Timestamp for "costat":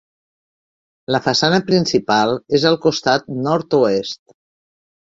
2.87-3.31